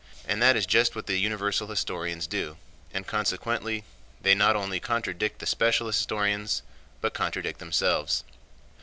[0.27, 2.57] And that is just what the universal historians do,
[2.91, 3.83] and consequently
[4.19, 6.63] they not only contradict the specialist historians
[7.01, 8.23] but contradict themselves.